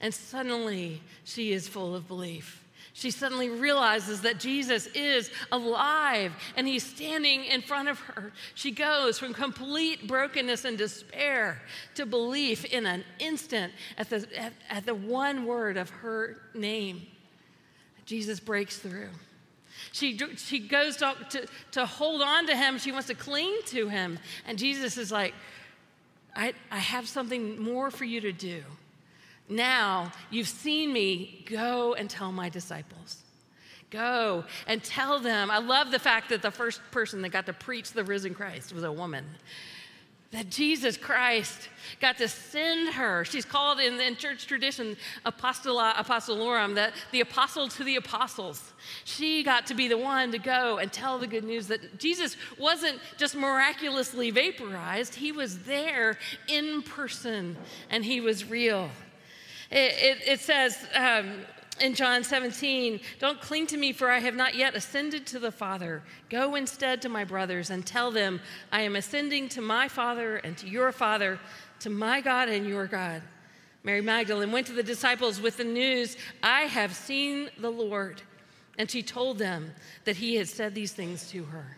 And 0.01 0.13
suddenly 0.13 1.01
she 1.23 1.53
is 1.53 1.67
full 1.67 1.95
of 1.95 2.07
belief. 2.07 2.62
She 2.95 3.09
suddenly 3.09 3.49
realizes 3.49 4.21
that 4.21 4.39
Jesus 4.39 4.85
is 4.87 5.31
alive 5.51 6.31
and 6.55 6.67
he's 6.67 6.83
standing 6.83 7.43
in 7.45 7.63
front 7.63 7.89
of 7.89 7.99
her. 8.01 8.31
She 8.53 8.69
goes 8.69 9.17
from 9.17 9.33
complete 9.33 10.07
brokenness 10.07 10.63
and 10.63 10.77
despair 10.77 11.59
to 11.95 12.05
belief 12.05 12.65
in 12.65 12.85
an 12.85 13.03
instant 13.17 13.73
at 13.97 14.11
the, 14.11 14.27
at, 14.37 14.53
at 14.69 14.85
the 14.85 14.93
one 14.93 15.45
word 15.45 15.75
of 15.75 15.89
her 15.89 16.37
name. 16.53 17.01
Jesus 18.05 18.39
breaks 18.39 18.77
through. 18.77 19.09
She, 19.91 20.17
she 20.37 20.59
goes 20.59 20.97
to, 20.97 21.15
to, 21.31 21.47
to 21.71 21.85
hold 21.87 22.21
on 22.21 22.45
to 22.45 22.55
him. 22.55 22.77
She 22.77 22.91
wants 22.91 23.07
to 23.07 23.15
cling 23.15 23.57
to 23.67 23.87
him. 23.87 24.19
And 24.45 24.59
Jesus 24.59 24.97
is 24.97 25.11
like, 25.11 25.33
I, 26.35 26.53
I 26.71 26.77
have 26.77 27.07
something 27.07 27.59
more 27.59 27.89
for 27.89 28.05
you 28.05 28.21
to 28.21 28.31
do. 28.31 28.63
Now 29.49 30.11
you've 30.29 30.47
seen 30.47 30.93
me, 30.93 31.45
go 31.49 31.93
and 31.93 32.09
tell 32.09 32.31
my 32.31 32.49
disciples. 32.49 33.17
Go 33.89 34.43
and 34.65 34.83
tell 34.83 35.19
them. 35.19 35.51
I 35.51 35.59
love 35.59 35.91
the 35.91 35.99
fact 35.99 36.29
that 36.29 36.41
the 36.41 36.49
first 36.49 36.81
person 36.91 37.21
that 37.21 37.29
got 37.29 37.45
to 37.45 37.53
preach 37.53 37.91
the 37.91 38.03
risen 38.03 38.33
Christ 38.33 38.73
was 38.73 38.83
a 38.83 38.91
woman 38.91 39.25
that 40.33 40.49
Jesus 40.49 40.97
Christ 40.97 41.69
got 42.01 42.17
to 42.17 42.27
send 42.27 42.95
her. 42.95 43.23
She's 43.23 43.45
called 43.45 43.79
in, 43.79 44.01
in 44.01 44.15
church 44.15 44.47
tradition 44.47 44.97
apostola 45.27 45.93
apostolorum, 45.93 46.73
the, 46.73 46.91
the 47.11 47.21
apostle 47.21 47.67
to 47.67 47.83
the 47.83 47.97
apostles. 47.97 48.73
She 49.05 49.43
got 49.43 49.67
to 49.67 49.75
be 49.75 49.87
the 49.87 49.97
one 49.97 50.31
to 50.31 50.39
go 50.39 50.79
and 50.79 50.91
tell 50.91 51.19
the 51.19 51.27
good 51.27 51.43
news 51.43 51.67
that 51.67 51.99
Jesus 51.99 52.35
wasn't 52.57 52.99
just 53.15 53.35
miraculously 53.35 54.31
vaporized, 54.31 55.13
he 55.13 55.31
was 55.31 55.59
there 55.65 56.17
in 56.47 56.81
person 56.81 57.55
and 57.91 58.03
he 58.03 58.19
was 58.19 58.49
real. 58.49 58.89
It, 59.73 60.19
it, 60.19 60.27
it 60.27 60.39
says, 60.39 60.77
um, 60.93 61.33
in 61.81 61.95
John 61.95 62.23
17, 62.23 62.99
don't 63.17 63.41
cling 63.41 63.65
to 63.67 63.77
me, 63.77 63.91
for 63.91 64.11
I 64.11 64.19
have 64.19 64.35
not 64.35 64.53
yet 64.53 64.75
ascended 64.75 65.25
to 65.27 65.39
the 65.39 65.51
Father. 65.51 66.03
Go 66.29 66.53
instead 66.53 67.01
to 67.01 67.09
my 67.09 67.23
brothers 67.23 67.71
and 67.71 67.83
tell 67.83 68.11
them, 68.11 68.39
I 68.71 68.81
am 68.81 68.95
ascending 68.95 69.49
to 69.49 69.61
my 69.61 69.87
Father 69.87 70.35
and 70.37 70.55
to 70.59 70.69
your 70.69 70.91
Father, 70.91 71.39
to 71.79 71.89
my 71.89 72.21
God 72.21 72.49
and 72.49 72.67
your 72.67 72.85
God. 72.85 73.23
Mary 73.83 74.01
Magdalene 74.01 74.51
went 74.51 74.67
to 74.67 74.73
the 74.73 74.83
disciples 74.83 75.41
with 75.41 75.57
the 75.57 75.63
news, 75.63 76.17
I 76.43 76.61
have 76.61 76.93
seen 76.93 77.49
the 77.57 77.71
Lord. 77.71 78.21
And 78.77 78.89
she 78.89 79.01
told 79.01 79.39
them 79.39 79.71
that 80.05 80.17
he 80.17 80.35
had 80.35 80.47
said 80.47 80.75
these 80.75 80.93
things 80.93 81.29
to 81.31 81.45
her. 81.45 81.77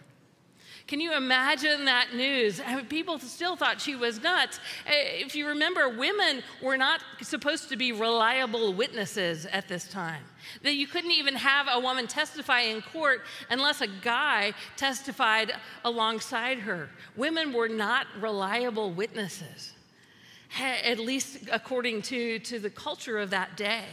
Can 0.88 1.00
you 1.00 1.16
imagine 1.16 1.86
that 1.86 2.14
news? 2.14 2.62
People 2.90 3.18
still 3.18 3.56
thought 3.56 3.82
she 3.82 3.96
was 3.96 4.22
nuts. 4.22 4.60
Eh, 4.86 5.24
if 5.26 5.36
you 5.36 5.48
remember, 5.48 5.90
women 5.90 6.44
were 6.62 6.78
not 6.78 7.02
supposed 7.24 7.70
to 7.70 7.76
be 7.76 7.92
reliable 7.92 8.72
witnesses 8.72 9.48
at 9.48 9.68
this 9.68 9.88
time. 9.88 10.22
That 10.62 10.76
you 10.76 10.86
couldn't 10.86 11.12
even 11.12 11.34
have 11.36 11.68
a 11.72 11.80
woman 11.80 12.06
testify 12.06 12.62
in 12.62 12.84
court 12.84 13.22
unless 13.50 13.82
a 13.82 13.88
guy 13.88 14.54
testified 14.78 15.54
alongside 15.84 16.60
her. 16.60 16.90
Women 17.16 17.52
were 17.52 17.70
not 17.70 18.06
reliable 18.20 18.92
witnesses, 18.92 19.74
at 20.60 21.00
least 21.00 21.50
according 21.52 22.04
to, 22.04 22.38
to 22.40 22.60
the 22.60 22.70
culture 22.70 23.18
of 23.18 23.32
that 23.32 23.58
day. 23.58 23.86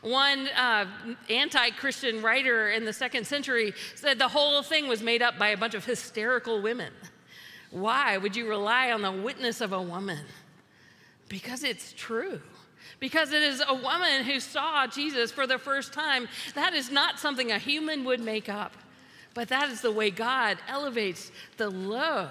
One 0.00 0.48
uh, 0.48 0.86
anti 1.28 1.70
Christian 1.70 2.22
writer 2.22 2.70
in 2.70 2.84
the 2.84 2.92
second 2.92 3.26
century 3.26 3.74
said 3.96 4.18
the 4.18 4.28
whole 4.28 4.62
thing 4.62 4.88
was 4.88 5.02
made 5.02 5.22
up 5.22 5.38
by 5.38 5.48
a 5.48 5.56
bunch 5.56 5.74
of 5.74 5.84
hysterical 5.84 6.62
women. 6.62 6.92
Why 7.70 8.16
would 8.16 8.36
you 8.36 8.48
rely 8.48 8.92
on 8.92 9.02
the 9.02 9.12
witness 9.12 9.60
of 9.60 9.72
a 9.72 9.82
woman? 9.82 10.24
Because 11.28 11.64
it's 11.64 11.92
true. 11.96 12.40
Because 13.00 13.32
it 13.32 13.42
is 13.42 13.62
a 13.66 13.74
woman 13.74 14.24
who 14.24 14.40
saw 14.40 14.86
Jesus 14.86 15.30
for 15.30 15.46
the 15.46 15.58
first 15.58 15.92
time. 15.92 16.28
That 16.54 16.74
is 16.74 16.90
not 16.90 17.18
something 17.18 17.52
a 17.52 17.58
human 17.58 18.04
would 18.04 18.20
make 18.20 18.48
up, 18.48 18.72
but 19.34 19.48
that 19.48 19.68
is 19.68 19.82
the 19.82 19.92
way 19.92 20.10
God 20.10 20.58
elevates 20.68 21.30
the 21.56 21.70
low 21.70 22.28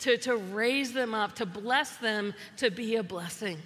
to, 0.00 0.16
to 0.18 0.36
raise 0.36 0.92
them 0.92 1.14
up, 1.14 1.36
to 1.36 1.46
bless 1.46 1.96
them, 1.96 2.34
to 2.56 2.70
be 2.70 2.96
a 2.96 3.02
blessing. 3.02 3.58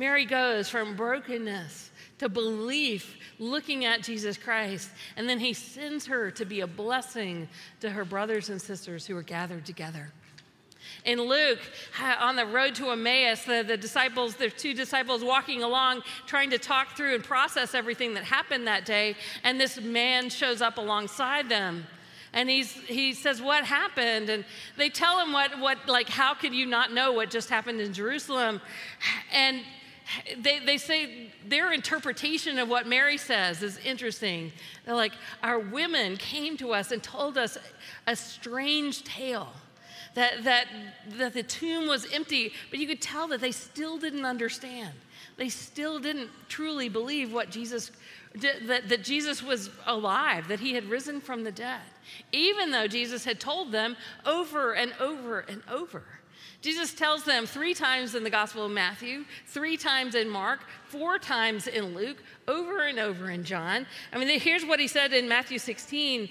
Mary 0.00 0.24
goes 0.24 0.66
from 0.66 0.96
brokenness 0.96 1.90
to 2.16 2.30
belief, 2.30 3.18
looking 3.38 3.84
at 3.84 4.02
Jesus 4.02 4.38
Christ. 4.38 4.88
And 5.18 5.28
then 5.28 5.38
he 5.38 5.52
sends 5.52 6.06
her 6.06 6.30
to 6.30 6.46
be 6.46 6.62
a 6.62 6.66
blessing 6.66 7.46
to 7.80 7.90
her 7.90 8.06
brothers 8.06 8.48
and 8.48 8.60
sisters 8.60 9.04
who 9.04 9.14
are 9.14 9.22
gathered 9.22 9.66
together. 9.66 10.10
In 11.04 11.20
Luke, 11.20 11.58
on 12.18 12.34
the 12.34 12.46
road 12.46 12.74
to 12.76 12.90
Emmaus, 12.92 13.44
the, 13.44 13.62
the 13.62 13.76
disciples, 13.76 14.36
the 14.36 14.48
two 14.48 14.72
disciples 14.72 15.22
walking 15.22 15.62
along, 15.62 16.00
trying 16.26 16.48
to 16.48 16.58
talk 16.58 16.96
through 16.96 17.14
and 17.14 17.22
process 17.22 17.74
everything 17.74 18.14
that 18.14 18.24
happened 18.24 18.66
that 18.66 18.86
day, 18.86 19.16
and 19.44 19.60
this 19.60 19.78
man 19.82 20.30
shows 20.30 20.62
up 20.62 20.78
alongside 20.78 21.50
them. 21.50 21.86
And 22.32 22.48
he's, 22.48 22.72
he 22.72 23.12
says, 23.12 23.42
What 23.42 23.64
happened? 23.64 24.30
And 24.30 24.44
they 24.78 24.88
tell 24.88 25.18
him 25.18 25.32
what, 25.32 25.58
what, 25.58 25.86
like, 25.88 26.08
how 26.08 26.32
could 26.32 26.54
you 26.54 26.64
not 26.64 26.90
know 26.90 27.12
what 27.12 27.28
just 27.28 27.50
happened 27.50 27.80
in 27.80 27.92
Jerusalem? 27.92 28.62
And 29.32 29.62
they, 30.38 30.58
they 30.60 30.78
say 30.78 31.32
their 31.46 31.72
interpretation 31.72 32.58
of 32.58 32.68
what 32.68 32.86
Mary 32.86 33.16
says 33.16 33.62
is 33.62 33.78
interesting. 33.78 34.52
They're 34.84 34.94
like, 34.94 35.12
Our 35.42 35.58
women 35.58 36.16
came 36.16 36.56
to 36.58 36.72
us 36.72 36.92
and 36.92 37.02
told 37.02 37.38
us 37.38 37.58
a 38.06 38.16
strange 38.16 39.04
tale. 39.04 39.52
That, 40.14 40.42
that, 40.42 40.66
that 41.18 41.34
the 41.34 41.44
tomb 41.44 41.86
was 41.86 42.04
empty, 42.12 42.52
but 42.70 42.80
you 42.80 42.88
could 42.88 43.00
tell 43.00 43.28
that 43.28 43.40
they 43.40 43.52
still 43.52 43.96
didn't 43.96 44.24
understand. 44.24 44.92
They 45.36 45.48
still 45.48 46.00
didn't 46.00 46.30
truly 46.48 46.88
believe 46.88 47.32
what 47.32 47.48
Jesus, 47.48 47.92
that, 48.34 48.88
that 48.88 49.04
Jesus 49.04 49.40
was 49.40 49.70
alive, 49.86 50.48
that 50.48 50.58
he 50.58 50.74
had 50.74 50.86
risen 50.86 51.20
from 51.20 51.44
the 51.44 51.52
dead, 51.52 51.80
even 52.32 52.72
though 52.72 52.88
Jesus 52.88 53.24
had 53.24 53.38
told 53.38 53.70
them 53.70 53.96
over 54.26 54.72
and 54.72 54.92
over 54.98 55.40
and 55.40 55.62
over. 55.70 56.02
Jesus 56.60 56.92
tells 56.92 57.24
them 57.24 57.46
three 57.46 57.72
times 57.72 58.14
in 58.14 58.22
the 58.22 58.30
Gospel 58.30 58.66
of 58.66 58.70
Matthew, 58.70 59.24
three 59.46 59.78
times 59.78 60.14
in 60.14 60.28
Mark, 60.28 60.60
four 60.88 61.18
times 61.18 61.66
in 61.66 61.94
Luke, 61.94 62.18
over 62.48 62.86
and 62.86 62.98
over 62.98 63.30
in 63.30 63.44
John. 63.44 63.86
I 64.12 64.18
mean, 64.18 64.38
here's 64.38 64.66
what 64.66 64.78
he 64.78 64.86
said 64.86 65.14
in 65.14 65.26
Matthew 65.26 65.58
16 65.58 66.28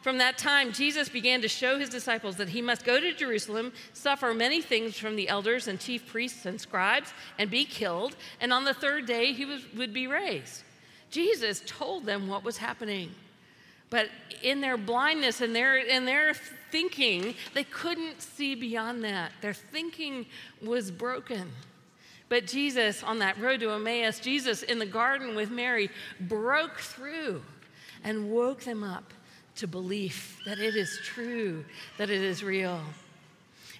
From 0.00 0.18
that 0.18 0.38
time, 0.38 0.72
Jesus 0.72 1.10
began 1.10 1.42
to 1.42 1.48
show 1.48 1.78
his 1.78 1.90
disciples 1.90 2.36
that 2.36 2.48
he 2.48 2.62
must 2.62 2.84
go 2.84 2.98
to 3.00 3.12
Jerusalem, 3.12 3.72
suffer 3.92 4.32
many 4.32 4.62
things 4.62 4.96
from 4.98 5.14
the 5.14 5.28
elders 5.28 5.68
and 5.68 5.78
chief 5.78 6.06
priests 6.06 6.46
and 6.46 6.58
scribes, 6.58 7.12
and 7.38 7.50
be 7.50 7.66
killed, 7.66 8.16
and 8.40 8.54
on 8.54 8.64
the 8.64 8.74
third 8.74 9.04
day 9.04 9.34
he 9.34 9.44
was, 9.44 9.62
would 9.74 9.92
be 9.92 10.06
raised. 10.06 10.62
Jesus 11.10 11.62
told 11.66 12.06
them 12.06 12.28
what 12.28 12.44
was 12.44 12.56
happening. 12.56 13.10
But 13.90 14.08
in 14.42 14.60
their 14.60 14.76
blindness 14.76 15.40
and 15.40 15.54
their, 15.54 15.76
in 15.78 16.04
their 16.04 16.34
thinking, 16.70 17.34
they 17.54 17.64
couldn't 17.64 18.20
see 18.20 18.54
beyond 18.54 19.04
that. 19.04 19.32
Their 19.40 19.54
thinking 19.54 20.26
was 20.62 20.90
broken. 20.90 21.50
But 22.28 22.46
Jesus, 22.46 23.02
on 23.02 23.20
that 23.20 23.38
road 23.40 23.60
to 23.60 23.70
Emmaus, 23.70 24.18
Jesus 24.18 24.62
in 24.62 24.78
the 24.78 24.86
garden 24.86 25.36
with 25.36 25.50
Mary, 25.50 25.90
broke 26.20 26.78
through 26.78 27.42
and 28.02 28.30
woke 28.30 28.62
them 28.62 28.82
up 28.82 29.12
to 29.56 29.66
belief 29.66 30.38
that 30.44 30.58
it 30.58 30.76
is 30.76 30.98
true, 31.04 31.64
that 31.98 32.10
it 32.10 32.20
is 32.20 32.42
real. 32.42 32.80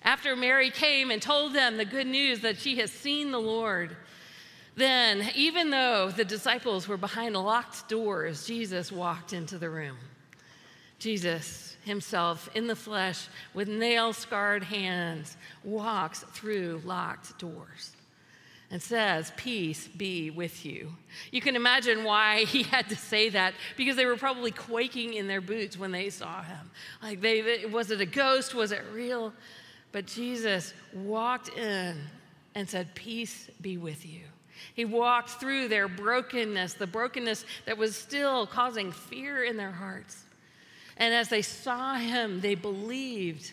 After 0.02 0.36
Mary 0.36 0.70
came 0.70 1.10
and 1.10 1.20
told 1.20 1.52
them 1.52 1.76
the 1.76 1.84
good 1.84 2.06
news 2.06 2.40
that 2.40 2.58
she 2.58 2.78
has 2.78 2.92
seen 2.92 3.32
the 3.32 3.40
Lord, 3.40 3.96
then, 4.76 5.30
even 5.34 5.70
though 5.70 6.10
the 6.10 6.24
disciples 6.24 6.86
were 6.86 6.98
behind 6.98 7.34
locked 7.34 7.88
doors, 7.88 8.46
Jesus 8.46 8.92
walked 8.92 9.32
into 9.32 9.56
the 9.56 9.70
room. 9.70 9.96
Jesus 10.98 11.76
himself 11.84 12.50
in 12.54 12.66
the 12.66 12.76
flesh 12.76 13.28
with 13.54 13.68
nail 13.68 14.12
scarred 14.12 14.64
hands 14.64 15.36
walks 15.64 16.20
through 16.32 16.82
locked 16.84 17.38
doors 17.38 17.92
and 18.70 18.82
says, 18.82 19.32
Peace 19.36 19.88
be 19.88 20.30
with 20.30 20.66
you. 20.66 20.92
You 21.30 21.40
can 21.40 21.56
imagine 21.56 22.04
why 22.04 22.44
he 22.44 22.64
had 22.64 22.88
to 22.90 22.96
say 22.96 23.30
that 23.30 23.54
because 23.76 23.96
they 23.96 24.06
were 24.06 24.16
probably 24.16 24.50
quaking 24.50 25.14
in 25.14 25.26
their 25.26 25.40
boots 25.40 25.78
when 25.78 25.92
they 25.92 26.10
saw 26.10 26.42
him. 26.42 26.70
Like, 27.02 27.20
they, 27.20 27.64
was 27.66 27.90
it 27.90 28.00
a 28.00 28.06
ghost? 28.06 28.54
Was 28.54 28.72
it 28.72 28.82
real? 28.92 29.32
But 29.92 30.06
Jesus 30.06 30.74
walked 30.92 31.48
in 31.56 31.96
and 32.54 32.68
said, 32.68 32.94
Peace 32.94 33.48
be 33.60 33.78
with 33.78 34.04
you. 34.04 34.20
He 34.74 34.84
walked 34.84 35.30
through 35.30 35.68
their 35.68 35.88
brokenness, 35.88 36.74
the 36.74 36.86
brokenness 36.86 37.44
that 37.64 37.78
was 37.78 37.96
still 37.96 38.46
causing 38.46 38.92
fear 38.92 39.44
in 39.44 39.56
their 39.56 39.72
hearts. 39.72 40.24
And 40.96 41.12
as 41.12 41.28
they 41.28 41.42
saw 41.42 41.94
him, 41.94 42.40
they 42.40 42.54
believed. 42.54 43.52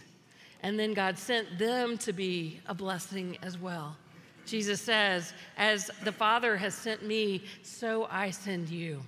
And 0.62 0.80
then 0.80 0.94
God 0.94 1.18
sent 1.18 1.60
them 1.60 1.98
to 2.00 2.14
be 2.14 2.60
a 2.68 2.74
blessing 2.74 3.38
as 3.42 3.58
well. 3.58 3.98
Jesus 4.46 4.82
says, 4.82 5.34
As 5.58 5.92
the 6.04 6.12
Father 6.12 6.58
has 6.58 6.74
sent 6.74 7.04
me, 7.06 7.44
so 7.62 8.08
I 8.10 8.32
send 8.32 8.70
you. 8.70 9.02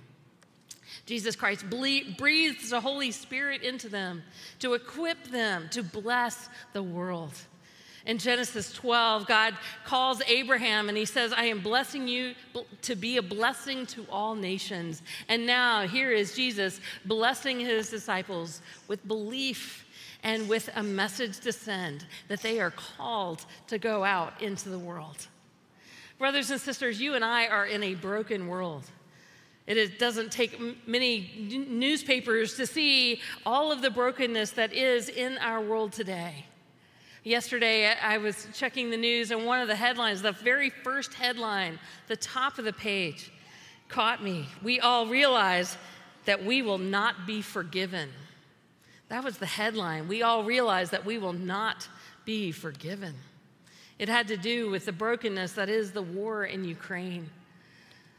Jesus 1.04 1.36
Christ 1.36 1.68
breathes 1.70 2.70
the 2.70 2.80
Holy 2.80 3.10
Spirit 3.10 3.62
into 3.62 3.88
them 3.88 4.22
to 4.60 4.74
equip 4.74 5.24
them 5.28 5.68
to 5.70 5.82
bless 5.82 6.48
the 6.72 6.82
world. 6.82 7.32
In 8.06 8.18
Genesis 8.18 8.72
12, 8.72 9.26
God 9.26 9.54
calls 9.84 10.22
Abraham 10.28 10.88
and 10.88 10.96
he 10.96 11.04
says, 11.04 11.32
I 11.32 11.46
am 11.46 11.60
blessing 11.60 12.06
you 12.06 12.34
to 12.82 12.94
be 12.94 13.16
a 13.16 13.22
blessing 13.22 13.84
to 13.86 14.06
all 14.08 14.36
nations. 14.36 15.02
And 15.28 15.44
now 15.44 15.88
here 15.88 16.12
is 16.12 16.32
Jesus 16.32 16.80
blessing 17.04 17.58
his 17.58 17.90
disciples 17.90 18.62
with 18.86 19.06
belief 19.08 19.84
and 20.22 20.48
with 20.48 20.70
a 20.76 20.84
message 20.84 21.40
to 21.40 21.52
send 21.52 22.06
that 22.28 22.42
they 22.42 22.60
are 22.60 22.70
called 22.70 23.44
to 23.66 23.76
go 23.76 24.04
out 24.04 24.40
into 24.40 24.68
the 24.68 24.78
world. 24.78 25.26
Brothers 26.16 26.52
and 26.52 26.60
sisters, 26.60 27.00
you 27.00 27.14
and 27.14 27.24
I 27.24 27.48
are 27.48 27.66
in 27.66 27.82
a 27.82 27.94
broken 27.94 28.46
world. 28.46 28.84
It 29.66 29.98
doesn't 29.98 30.30
take 30.30 30.60
many 30.86 31.66
newspapers 31.68 32.56
to 32.56 32.66
see 32.66 33.20
all 33.44 33.72
of 33.72 33.82
the 33.82 33.90
brokenness 33.90 34.52
that 34.52 34.72
is 34.72 35.08
in 35.08 35.38
our 35.38 35.60
world 35.60 35.92
today. 35.92 36.46
Yesterday, 37.26 37.88
I 37.88 38.18
was 38.18 38.46
checking 38.54 38.88
the 38.88 38.96
news, 38.96 39.32
and 39.32 39.44
one 39.44 39.60
of 39.60 39.66
the 39.66 39.74
headlines, 39.74 40.22
the 40.22 40.30
very 40.30 40.70
first 40.70 41.12
headline, 41.12 41.80
the 42.06 42.14
top 42.14 42.56
of 42.60 42.64
the 42.64 42.72
page, 42.72 43.32
caught 43.88 44.22
me. 44.22 44.46
We 44.62 44.78
all 44.78 45.08
realize 45.08 45.76
that 46.26 46.44
we 46.44 46.62
will 46.62 46.78
not 46.78 47.26
be 47.26 47.42
forgiven. 47.42 48.10
That 49.08 49.24
was 49.24 49.38
the 49.38 49.46
headline. 49.46 50.06
We 50.06 50.22
all 50.22 50.44
realize 50.44 50.90
that 50.90 51.04
we 51.04 51.18
will 51.18 51.32
not 51.32 51.88
be 52.24 52.52
forgiven. 52.52 53.16
It 53.98 54.08
had 54.08 54.28
to 54.28 54.36
do 54.36 54.70
with 54.70 54.86
the 54.86 54.92
brokenness 54.92 55.50
that 55.54 55.68
is 55.68 55.90
the 55.90 56.02
war 56.02 56.44
in 56.44 56.62
Ukraine. 56.62 57.28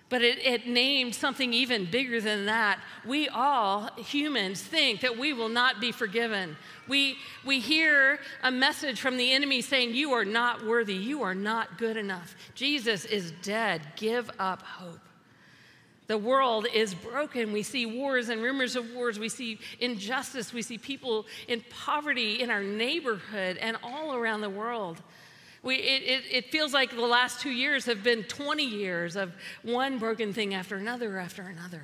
But 0.09 0.21
it, 0.21 0.39
it, 0.39 0.65
named 0.65 1.13
something 1.13 1.51
even 1.51 1.91
bigger 1.91 2.21
than 2.21 2.45
that. 2.45 2.79
We 3.05 3.27
all, 3.27 3.89
humans, 3.97 4.61
think 4.61 5.01
that 5.01 5.17
we 5.17 5.33
will 5.33 5.49
not 5.49 5.81
be 5.81 5.91
forgiven. 5.91 6.55
We, 6.87 7.17
we 7.45 7.59
hear 7.59 8.19
a 8.41 8.49
message 8.49 9.01
from 9.01 9.17
the 9.17 9.33
enemy 9.33 9.61
saying, 9.61 9.95
You 9.95 10.13
are 10.13 10.23
not 10.23 10.65
worthy. 10.65 10.93
You 10.93 11.23
are 11.23 11.35
not 11.35 11.77
good 11.77 11.97
enough. 11.97 12.35
Jesus 12.55 13.03
is 13.03 13.31
dead. 13.41 13.81
Give 13.97 14.31
up 14.39 14.61
hope. 14.61 14.99
The 16.07 16.17
world 16.17 16.67
is 16.73 16.93
broken. 16.93 17.51
We 17.51 17.63
see 17.63 17.85
wars 17.85 18.29
and 18.29 18.41
rumors 18.41 18.77
of 18.77 18.89
wars. 18.93 19.19
We 19.19 19.27
see 19.27 19.59
injustice. 19.81 20.53
We 20.53 20.61
see 20.61 20.77
people 20.77 21.25
in 21.49 21.61
poverty 21.69 22.41
in 22.41 22.49
our 22.49 22.63
neighborhood 22.63 23.57
and 23.57 23.75
all 23.83 24.15
around 24.15 24.39
the 24.39 24.49
world. 24.49 25.01
We, 25.67 25.75
it, 25.75 26.03
it, 26.03 26.23
it, 26.31 26.45
feels 26.49 26.73
like 26.73 26.91
the 26.91 27.01
last 27.01 27.41
two 27.41 27.49
years 27.49 27.83
have 27.87 28.01
been 28.01 28.23
20 28.23 28.63
years 28.63 29.17
of 29.17 29.33
one 29.63 29.99
broken 29.99 30.31
thing 30.31 30.53
after 30.53 30.77
another 30.77 31.19
after 31.19 31.41
another. 31.41 31.81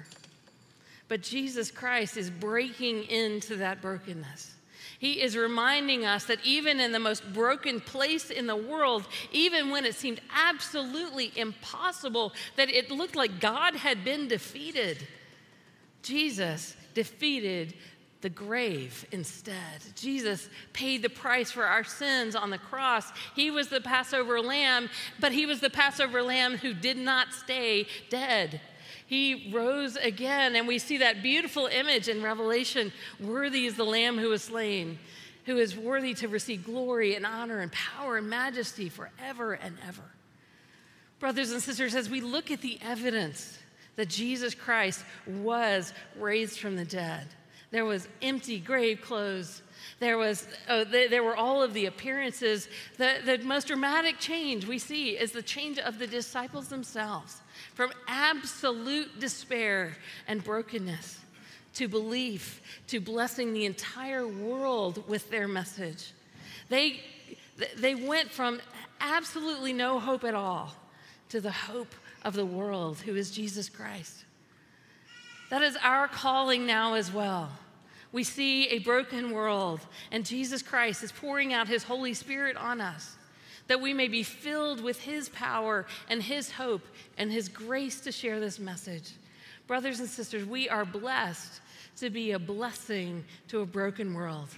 But 1.10 1.22
Jesus 1.22 1.70
Christ 1.70 2.16
is 2.16 2.30
breaking 2.30 3.04
into 3.10 3.58
that 3.58 3.82
brokenness. 3.82 4.56
He 5.00 5.22
is 5.22 5.36
reminding 5.36 6.06
us 6.06 6.24
that 6.28 6.40
even 6.46 6.80
in 6.80 6.94
the 6.94 7.00
most 7.00 7.34
broken 7.34 7.82
place 7.82 8.30
in 8.30 8.48
the 8.48 8.56
world, 8.56 9.06
even 9.34 9.70
when 9.70 9.84
it 9.84 9.96
seemed 9.96 10.22
absolutely 10.34 11.34
impossible, 11.36 12.32
that 12.56 12.70
it 12.70 12.90
looked 12.90 13.18
like 13.18 13.42
God 13.42 13.76
had 13.76 14.06
been 14.06 14.30
defeated, 14.30 15.06
Jesus 16.04 16.78
defeated 16.94 17.74
the 18.24 18.30
grave 18.30 19.06
instead. 19.12 19.84
Jesus 19.96 20.50
paid 20.72 21.04
the 21.04 21.10
price 21.10 21.52
for 21.52 21.66
our 21.66 21.84
sins 21.84 22.36
on 22.36 22.50
the 22.50 22.58
cross. 22.58 23.12
He 23.36 23.52
was 23.52 23.68
the 23.68 23.82
Passover 23.82 24.42
lamb, 24.42 24.90
but 25.20 25.34
he 25.34 25.46
was 25.46 25.60
the 25.60 25.70
Passover 25.70 26.24
lamb 26.24 26.58
who 26.58 26.74
did 26.74 26.98
not 26.98 27.34
stay 27.34 27.86
dead. 28.10 28.62
He 29.06 29.52
rose 29.54 29.98
again, 29.98 30.56
and 30.56 30.68
we 30.68 30.80
see 30.80 30.98
that 31.00 31.22
beautiful 31.22 31.68
image 31.68 32.08
in 32.08 32.24
Revelation 32.24 32.94
worthy 33.20 33.66
is 33.66 33.76
the 33.76 33.84
lamb 33.84 34.18
who 34.18 34.30
was 34.30 34.44
slain, 34.44 34.98
who 35.46 35.58
is 35.58 35.78
worthy 35.78 36.14
to 36.16 36.30
receive 36.30 36.66
glory 36.66 37.16
and 37.16 37.26
honor 37.26 37.60
and 37.60 37.72
power 37.74 38.18
and 38.18 38.30
majesty 38.30 38.88
forever 38.88 39.54
and 39.54 39.78
ever. 39.86 40.04
Brothers 41.20 41.52
and 41.52 41.62
sisters, 41.62 41.94
as 41.94 42.10
we 42.10 42.22
look 42.22 42.52
at 42.52 42.62
the 42.62 42.80
evidence 42.82 43.60
that 43.98 44.08
Jesus 44.08 44.56
Christ 44.56 45.04
was 45.28 45.92
raised 46.18 46.60
from 46.60 46.78
the 46.78 46.86
dead, 46.86 47.28
there 47.74 47.86
was 47.86 48.08
empty 48.22 48.60
grave 48.60 49.02
clothes. 49.02 49.64
There, 50.00 50.20
was, 50.20 50.48
oh, 50.70 50.84
there 50.84 51.24
were 51.24 51.36
all 51.36 51.64
of 51.64 51.74
the 51.74 51.88
appearances. 51.88 52.68
The, 52.98 53.16
the 53.26 53.40
most 53.40 53.66
dramatic 53.66 54.20
change 54.20 54.68
we 54.68 54.78
see 54.78 55.18
is 55.18 55.32
the 55.32 55.42
change 55.42 55.80
of 55.80 55.98
the 55.98 56.06
disciples 56.06 56.68
themselves 56.68 57.42
from 57.74 57.92
absolute 58.08 59.20
despair 59.20 59.98
and 60.28 60.44
brokenness 60.44 61.20
to 61.74 61.88
belief 61.88 62.62
to 62.90 63.00
blessing 63.00 63.54
the 63.54 63.66
entire 63.66 64.28
world 64.28 65.10
with 65.10 65.32
their 65.32 65.48
message. 65.48 66.12
They, 66.70 67.02
they 67.76 67.96
went 67.96 68.30
from 68.30 68.62
absolutely 69.02 69.74
no 69.74 70.00
hope 70.00 70.24
at 70.26 70.36
all 70.36 70.76
to 71.30 71.42
the 71.42 71.52
hope 71.52 71.96
of 72.24 72.36
the 72.36 72.46
world, 72.46 73.00
who 73.00 73.16
is 73.16 73.32
Jesus 73.32 73.68
Christ. 73.68 74.26
That 75.50 75.64
is 75.64 75.76
our 75.84 76.08
calling 76.08 76.68
now 76.68 76.94
as 76.94 77.12
well 77.12 77.52
we 78.14 78.24
see 78.24 78.68
a 78.68 78.80
broken 78.80 79.32
world, 79.32 79.82
and 80.12 80.26
Jesus 80.26 80.62
Christ 80.62 81.04
is 81.04 81.12
pouring 81.12 81.52
out 81.52 81.68
his 81.68 81.84
Holy 81.84 82.14
Spirit 82.14 82.56
on 82.56 82.80
us 82.80 83.18
that 83.68 83.82
we 83.82 83.94
may 83.94 84.08
be 84.08 84.24
filled 84.24 84.82
with 84.82 85.00
his 85.02 85.30
power 85.30 85.86
and 86.10 86.22
his 86.22 86.52
hope 86.52 86.86
and 87.18 87.32
his 87.32 87.50
grace 87.50 88.02
to 88.02 88.12
share 88.12 88.40
this 88.40 88.60
message. 88.60 89.12
Brothers 89.68 90.00
and 90.00 90.10
sisters, 90.10 90.46
we 90.46 90.68
are 90.68 90.86
blessed 90.86 91.62
to 91.98 92.10
be 92.10 92.32
a 92.32 92.40
blessing 92.40 93.24
to 93.48 93.62
a 93.62 93.66
broken 93.66 94.14
world. 94.14 94.50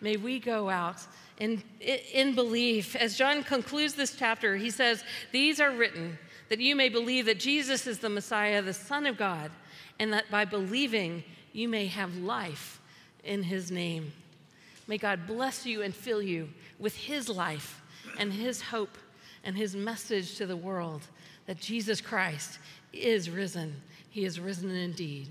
May 0.00 0.16
we 0.16 0.38
go 0.38 0.68
out 0.68 0.98
in, 1.38 1.62
in 1.80 2.34
belief. 2.34 2.94
As 2.96 3.16
John 3.16 3.42
concludes 3.42 3.94
this 3.94 4.16
chapter, 4.16 4.56
he 4.56 4.70
says, 4.70 5.04
These 5.32 5.60
are 5.60 5.70
written 5.70 6.18
that 6.48 6.60
you 6.60 6.74
may 6.74 6.88
believe 6.88 7.26
that 7.26 7.38
Jesus 7.38 7.86
is 7.86 8.00
the 8.00 8.08
Messiah, 8.08 8.60
the 8.60 8.74
Son 8.74 9.06
of 9.06 9.16
God, 9.16 9.50
and 9.98 10.12
that 10.12 10.30
by 10.30 10.44
believing 10.44 11.22
you 11.52 11.68
may 11.68 11.86
have 11.86 12.16
life 12.16 12.79
in 13.24 13.42
his 13.42 13.70
name. 13.70 14.12
May 14.86 14.98
God 14.98 15.26
bless 15.26 15.66
you 15.66 15.82
and 15.82 15.94
fill 15.94 16.22
you 16.22 16.48
with 16.78 16.96
his 16.96 17.28
life 17.28 17.80
and 18.18 18.32
his 18.32 18.60
hope 18.60 18.96
and 19.44 19.56
his 19.56 19.76
message 19.76 20.36
to 20.36 20.46
the 20.46 20.56
world 20.56 21.02
that 21.46 21.60
Jesus 21.60 22.00
Christ 22.00 22.58
is 22.92 23.30
risen. 23.30 23.74
He 24.10 24.24
is 24.24 24.40
risen 24.40 24.70
indeed. 24.70 25.28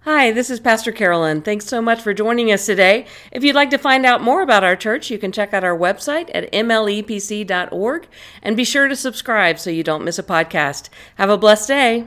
Hi, 0.00 0.30
this 0.30 0.50
is 0.50 0.60
Pastor 0.60 0.92
Carolyn. 0.92 1.42
Thanks 1.42 1.66
so 1.66 1.82
much 1.82 2.00
for 2.00 2.14
joining 2.14 2.52
us 2.52 2.64
today. 2.64 3.06
If 3.32 3.42
you'd 3.42 3.56
like 3.56 3.70
to 3.70 3.78
find 3.78 4.06
out 4.06 4.22
more 4.22 4.40
about 4.40 4.62
our 4.62 4.76
church, 4.76 5.10
you 5.10 5.18
can 5.18 5.32
check 5.32 5.52
out 5.52 5.64
our 5.64 5.76
website 5.76 6.30
at 6.32 6.52
mlepc.org 6.52 8.06
and 8.40 8.56
be 8.56 8.64
sure 8.64 8.86
to 8.86 8.94
subscribe 8.94 9.58
so 9.58 9.68
you 9.68 9.82
don't 9.82 10.04
miss 10.04 10.20
a 10.20 10.22
podcast. 10.22 10.90
Have 11.16 11.28
a 11.28 11.36
blessed 11.36 11.66
day. 11.66 12.06